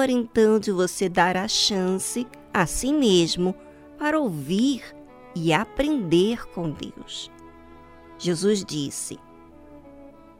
hora 0.00 0.12
então 0.12 0.58
de 0.58 0.72
você 0.72 1.08
dar 1.08 1.36
a 1.36 1.46
chance 1.46 2.26
a 2.52 2.66
si 2.66 2.92
mesmo 2.92 3.54
para 3.98 4.18
ouvir 4.18 4.82
e 5.34 5.52
aprender 5.52 6.46
com 6.48 6.70
Deus. 6.70 7.30
Jesus 8.18 8.64
disse: 8.64 9.18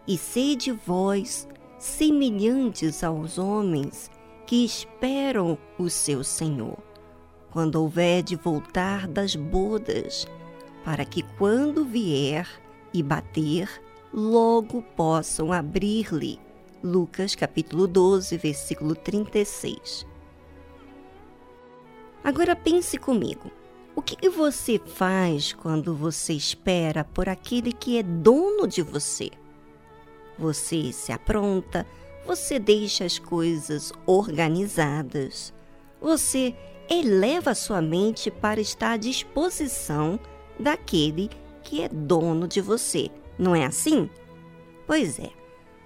E 0.06 0.16
sede 0.16 0.72
vós 0.72 1.46
semelhantes 1.78 3.04
aos 3.04 3.38
homens 3.38 4.10
que 4.46 4.64
esperam 4.64 5.58
o 5.78 5.88
seu 5.88 6.24
Senhor, 6.24 6.78
quando 7.50 7.76
houver 7.76 8.22
de 8.22 8.36
voltar 8.36 9.06
das 9.06 9.36
bodas, 9.36 10.26
para 10.84 11.04
que 11.04 11.22
quando 11.38 11.84
vier 11.84 12.48
e 12.92 13.02
bater, 13.02 13.68
logo 14.12 14.82
possam 14.96 15.52
abrir-lhe. 15.52 16.40
Lucas 16.82 17.34
capítulo 17.34 17.86
12, 17.86 18.36
versículo 18.38 18.94
36. 18.94 20.06
Agora 22.24 22.56
pense 22.56 22.96
comigo. 22.96 23.50
O 23.94 24.00
que 24.00 24.28
você 24.30 24.78
faz 24.78 25.52
quando 25.52 25.94
você 25.94 26.32
espera 26.32 27.04
por 27.04 27.28
aquele 27.28 27.72
que 27.72 27.98
é 27.98 28.02
dono 28.02 28.66
de 28.66 28.80
você? 28.80 29.30
Você 30.38 30.90
se 30.92 31.12
apronta, 31.12 31.86
você 32.26 32.58
deixa 32.58 33.04
as 33.04 33.18
coisas 33.18 33.92
organizadas, 34.06 35.52
você 36.00 36.54
eleva 36.88 37.54
sua 37.54 37.82
mente 37.82 38.30
para 38.30 38.60
estar 38.60 38.92
à 38.92 38.96
disposição 38.96 40.18
daquele 40.58 41.28
que 41.62 41.82
é 41.82 41.88
dono 41.88 42.48
de 42.48 42.60
você, 42.60 43.10
não 43.38 43.54
é 43.54 43.64
assim? 43.64 44.08
Pois 44.86 45.18
é, 45.18 45.30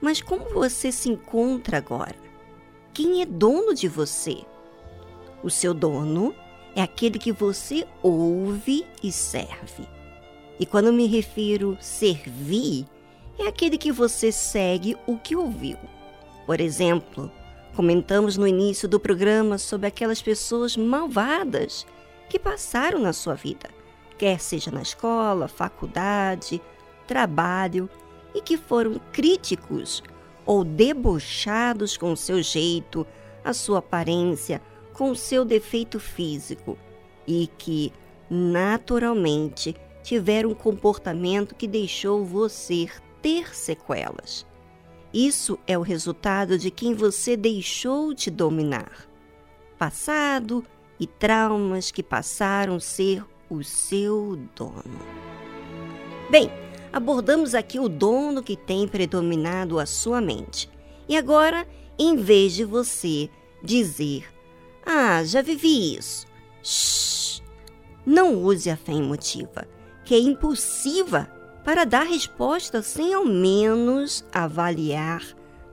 mas 0.05 0.21
como 0.21 0.51
você 0.51 0.93
se 0.93 1.09
encontra 1.09 1.79
agora? 1.79 2.15
Quem 2.93 3.23
é 3.23 3.27
dono 3.27 3.75
de 3.75 3.89
você? 3.89 4.45
O 5.43 5.49
seu 5.49 5.73
dono 5.73 6.35
é 6.77 6.83
aquele 6.83 7.19
que 7.19 7.33
você 7.33 7.87
ouve 8.03 8.87
e 9.03 9.11
serve. 9.11 9.89
E 10.61 10.67
quando 10.67 10.93
me 10.93 11.07
refiro 11.07 11.79
servir, 11.81 12.87
é 13.39 13.47
aquele 13.47 13.79
que 13.79 13.91
você 13.91 14.31
segue 14.31 14.95
o 15.07 15.17
que 15.19 15.35
ouviu. 15.35 15.79
Por 16.45 16.61
exemplo, 16.61 17.33
comentamos 17.75 18.37
no 18.37 18.47
início 18.47 18.87
do 18.87 19.01
programa 19.01 19.57
sobre 19.57 19.87
aquelas 19.87 20.21
pessoas 20.21 20.77
malvadas 20.77 21.87
que 22.29 22.39
passaram 22.39 22.99
na 22.99 23.15
sua 23.15 23.35
vida, 23.35 23.71
quer 24.19 24.39
seja 24.39 24.71
na 24.71 24.83
escola, 24.83 25.49
faculdade, 25.49 26.61
trabalho, 27.07 27.89
e 28.35 28.41
que 28.41 28.57
foram 28.57 29.01
críticos 29.13 30.03
ou 30.45 30.65
debochados 30.65 31.97
com 31.97 32.13
o 32.13 32.17
seu 32.17 32.43
jeito, 32.43 33.07
a 33.45 33.53
sua 33.53 33.79
aparência, 33.79 34.61
com 34.93 35.11
o 35.11 35.17
seu 35.17 35.45
defeito 35.45 35.99
físico 35.99 36.79
e 37.27 37.49
que, 37.59 37.93
naturalmente, 38.29 39.75
tiveram 40.03 40.51
um 40.51 40.55
comportamento 40.55 41.55
que 41.55 41.67
deixou 41.67 42.25
você 42.25 42.89
ter 43.23 43.55
sequelas. 43.55 44.47
Isso 45.13 45.59
é 45.67 45.79
o 45.79 45.83
resultado 45.83 46.59
de 46.59 46.71
quem 46.71 46.93
você 46.93 47.37
deixou 47.37 48.13
de 48.13 48.31
dominar. 48.31 49.09
Passado 49.79 50.65
e 50.99 51.07
traumas 51.07 51.91
que 51.91 52.03
passaram 52.03 52.77
a 52.77 52.81
ser 52.81 53.25
o 53.49 53.63
seu 53.63 54.37
dono. 54.55 54.99
Bem, 56.31 56.51
abordamos 56.95 57.55
aqui 57.55 57.81
o 57.81 57.89
dono 57.89 58.43
que 58.43 58.57
tem 58.57 58.87
predominado 58.87 59.81
a 59.81 59.87
sua 59.87 60.21
mente. 60.21 60.71
E 61.09 61.17
agora, 61.17 61.67
em 61.99 62.17
vez 62.17 62.55
de 62.55 62.65
você 62.65 63.29
dizer 63.63 64.33
ah, 64.87 65.25
já 65.25 65.41
vivi 65.41 65.97
isso. 65.97 66.27
Shhh! 66.63 67.43
Não 68.05 68.35
use 68.35 68.69
a 68.69 68.77
fé 68.77 68.93
emotiva, 68.93 69.67
que 70.05 70.15
é 70.15 70.19
impulsiva 70.19 71.31
para 71.65 71.85
dar 71.85 72.05
resposta 72.05 72.83
sem 72.83 73.15
ao 73.15 73.25
menos 73.25 74.25
avaliar 74.31 75.23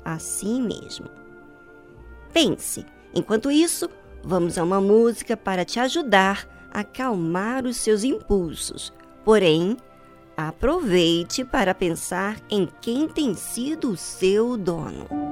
a 0.06 0.18
si 0.18 0.62
mesmo. 0.62 1.10
Pense, 2.32 2.86
enquanto 3.14 3.52
isso, 3.52 3.90
vamos 4.24 4.58
a 4.58 4.64
uma 4.64 4.80
música 4.80 5.36
para 5.36 5.66
te 5.66 5.80
ajudar 5.80 6.48
a 6.72 6.80
acalmar 6.80 7.66
os 7.66 7.76
seus 7.76 8.06
impulsos. 8.06 8.94
Porém, 9.26 9.76
aproveite 10.48 11.44
para 11.44 11.74
pensar 11.74 12.38
em 12.50 12.68
quem 12.82 13.08
tem 13.08 13.34
sido 13.34 13.92
o 13.92 13.98
seu 13.98 14.58
dono. 14.58 15.31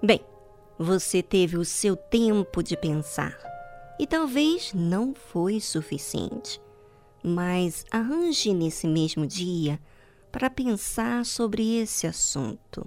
Bem, 0.00 0.20
você 0.78 1.22
teve 1.22 1.56
o 1.56 1.64
seu 1.64 1.96
tempo 1.96 2.62
de 2.62 2.76
pensar 2.76 3.36
e 3.98 4.06
talvez 4.06 4.72
não 4.72 5.12
foi 5.12 5.60
suficiente, 5.60 6.60
mas 7.20 7.84
arranje 7.90 8.54
nesse 8.54 8.86
mesmo 8.86 9.26
dia 9.26 9.80
para 10.30 10.48
pensar 10.48 11.26
sobre 11.26 11.78
esse 11.78 12.06
assunto 12.06 12.86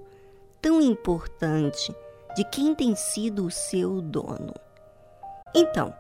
tão 0.61 0.79
importante 0.79 1.93
de 2.33 2.45
quem 2.45 2.73
tem 2.73 2.95
sido 2.95 3.45
o 3.45 3.51
seu 3.51 4.01
dono. 4.01 4.53
Então, 5.53 5.93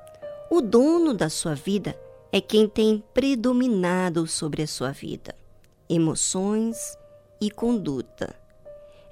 o 0.49 0.61
dono 0.61 1.13
da 1.13 1.29
sua 1.29 1.55
vida 1.55 1.93
é 2.31 2.39
quem 2.39 2.69
tem 2.69 3.03
predominado 3.13 4.25
sobre 4.27 4.61
a 4.61 4.67
sua 4.67 4.91
vida, 4.91 5.35
emoções 5.89 6.97
e 7.41 7.51
conduta. 7.51 8.33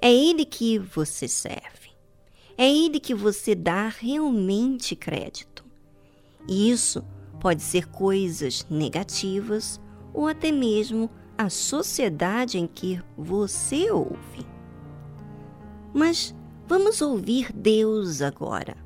É 0.00 0.10
ele 0.10 0.46
que 0.46 0.78
você 0.78 1.28
serve. 1.28 1.79
É 2.60 2.70
ele 2.70 3.00
que 3.00 3.14
você 3.14 3.54
dá 3.54 3.88
realmente 3.88 4.94
crédito. 4.94 5.64
E 6.46 6.70
isso 6.70 7.02
pode 7.40 7.62
ser 7.62 7.88
coisas 7.88 8.66
negativas 8.68 9.80
ou 10.12 10.28
até 10.28 10.52
mesmo 10.52 11.08
a 11.38 11.48
sociedade 11.48 12.58
em 12.58 12.66
que 12.66 13.00
você 13.16 13.90
ouve. 13.90 14.46
Mas 15.94 16.34
vamos 16.68 17.00
ouvir 17.00 17.50
Deus 17.50 18.20
agora. 18.20 18.76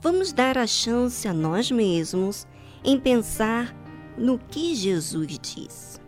Vamos 0.00 0.32
dar 0.32 0.56
a 0.56 0.64
chance 0.68 1.26
a 1.26 1.34
nós 1.34 1.68
mesmos 1.68 2.46
em 2.84 2.96
pensar 2.96 3.74
no 4.16 4.38
que 4.38 4.72
Jesus 4.72 5.36
diz. 5.40 6.00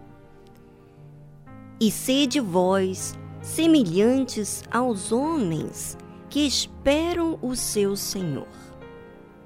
E 1.81 1.91
sede 1.91 2.39
vós 2.39 3.19
semelhantes 3.43 4.63
aos 4.71 5.11
homens 5.11 5.99
que 6.39 6.47
esperam 6.47 7.37
o 7.43 7.57
seu 7.57 7.97
Senhor. 7.97 8.47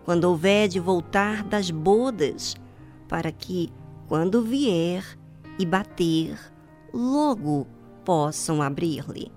Quando 0.05 0.25
houver 0.25 0.69
de 0.69 0.79
voltar 0.79 1.43
das 1.43 1.71
bodas, 1.71 2.55
para 3.09 3.33
que, 3.33 3.73
quando 4.06 4.43
vier 4.43 5.03
e 5.59 5.65
bater, 5.65 6.39
logo 6.93 7.67
possam 8.05 8.61
abrir-lhe. 8.61 9.33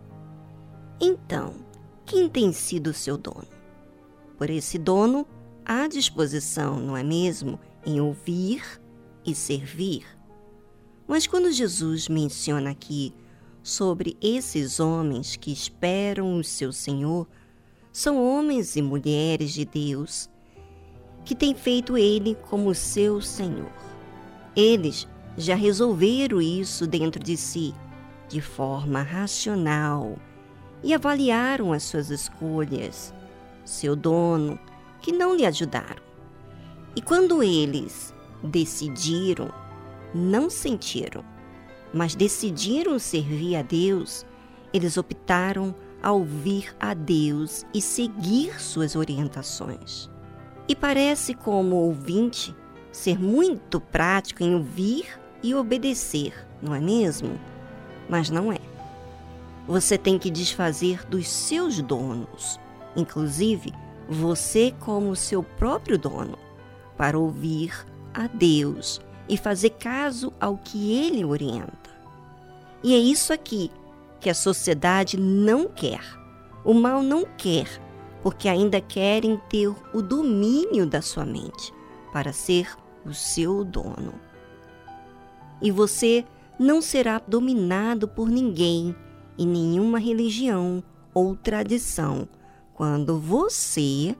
Então, 1.00 1.54
quem 2.06 2.28
tem 2.28 2.52
sido 2.52 2.94
seu 2.94 3.18
dono? 3.18 3.48
Por 4.38 4.50
esse 4.50 4.78
dono, 4.78 5.26
há 5.64 5.88
disposição, 5.88 6.78
não 6.78 6.98
é 6.98 7.04
mesmo, 7.04 7.58
em 7.86 8.02
ouvir 8.02 8.82
e 9.26 9.34
servir. 9.34 10.06
Mas 11.08 11.26
quando 11.26 11.50
Jesus 11.54 12.10
menciona 12.10 12.72
aqui 12.72 13.14
sobre 13.64 14.18
esses 14.22 14.82
homens 14.82 15.38
que 15.38 15.54
esperam 15.54 16.38
o 16.38 16.44
seu 16.44 16.74
Senhor, 16.74 17.26
são 17.96 18.22
homens 18.22 18.76
e 18.76 18.82
mulheres 18.82 19.54
de 19.54 19.64
Deus 19.64 20.30
que 21.24 21.34
têm 21.34 21.56
feito 21.56 21.98
Ele 21.98 22.36
como 22.50 22.76
seu 22.76 23.22
Senhor. 23.22 23.72
Eles 24.54 25.08
já 25.38 25.56
resolveram 25.56 26.42
isso 26.42 26.86
dentro 26.86 27.24
de 27.24 27.38
si, 27.38 27.74
de 28.28 28.42
forma 28.42 29.02
racional, 29.02 30.18
e 30.84 30.94
avaliaram 30.94 31.72
as 31.72 31.84
suas 31.84 32.10
escolhas, 32.10 33.14
seu 33.64 33.96
dono, 33.96 34.60
que 35.02 35.14
não 35.14 35.34
lhe 35.34 35.46
ajudaram. 35.46 36.04
E 36.98 37.02
quando 37.02 37.42
eles 37.42 38.14
decidiram 38.44 39.54
não 40.14 40.50
sentiram, 40.50 41.24
mas 41.94 42.14
decidiram 42.14 43.00
servir 43.00 43.56
a 43.56 43.62
Deus, 43.62 44.26
eles 44.74 44.98
optaram 44.98 45.74
a 46.02 46.12
ouvir 46.12 46.76
a 46.80 46.94
Deus 46.94 47.66
e 47.74 47.82
seguir 47.82 48.62
suas 48.62 48.96
orientações. 48.96 50.10
E 50.68 50.76
parece, 50.76 51.34
como 51.34 51.76
ouvinte, 51.76 52.56
ser 52.92 53.20
muito 53.20 53.80
prático 53.80 54.44
em 54.44 54.56
ouvir 54.56 55.20
e 55.44 55.54
obedecer, 55.54 56.34
não 56.62 56.74
é 56.74 56.80
mesmo? 56.80 57.40
Mas 58.10 58.30
não 58.30 58.52
é. 58.52 58.60
Você 59.68 59.98
tem 59.98 60.18
que 60.18 60.30
desfazer 60.30 61.06
dos 61.08 61.28
seus 61.28 61.82
donos, 61.82 62.60
inclusive 62.96 63.74
você 64.08 64.74
como 64.80 65.16
seu 65.16 65.42
próprio 65.44 65.98
dono, 65.98 66.38
para 66.96 67.18
ouvir 67.18 67.74
a 68.14 68.28
Deus 68.28 69.02
e 69.28 69.38
fazer 69.38 69.72
caso 69.72 70.32
ao 70.40 70.58
que 70.58 70.94
ele 70.94 71.26
orienta. 71.26 71.90
E 72.84 72.94
é 72.94 72.98
isso 72.98 73.34
aqui 73.34 73.72
que 74.20 74.30
a 74.30 74.34
sociedade 74.34 75.18
não 75.20 75.68
quer. 75.68 76.02
O 76.64 76.74
mal 76.74 77.04
não 77.04 77.26
quer, 77.38 77.68
porque 78.22 78.50
ainda 78.50 78.82
querem 78.82 79.40
ter 79.50 79.74
o 79.94 80.02
domínio 80.02 80.86
da 80.86 81.02
sua 81.02 81.26
mente 81.26 81.74
para 82.12 82.34
ser 82.34 82.76
o 83.06 83.14
seu 83.14 83.64
dono. 83.64 84.14
E 85.62 85.72
você 85.72 86.26
não 86.58 86.82
será 86.82 87.22
dominado 87.28 88.08
por 88.08 88.30
ninguém 88.30 88.96
e 89.38 89.46
nenhuma 89.46 90.00
religião 90.00 90.84
ou 91.14 91.36
tradição 91.36 92.28
quando 92.74 93.20
você 93.20 94.16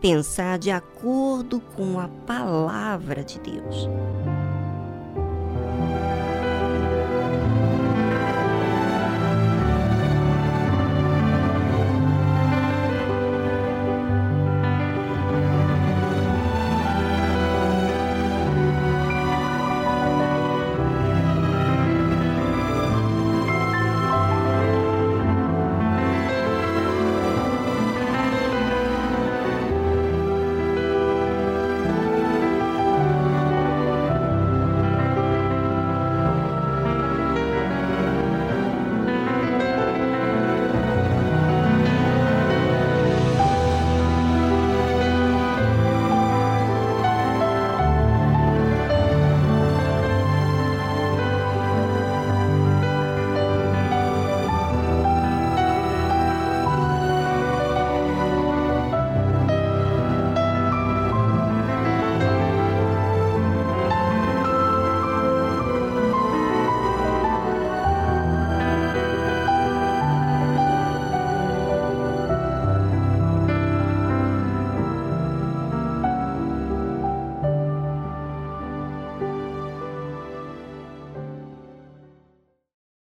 pensar 0.00 0.58
de 0.58 0.70
acordo 0.70 1.60
com 1.60 2.00
a 2.00 2.08
palavra 2.26 3.22
de 3.22 3.38
Deus. 3.40 3.88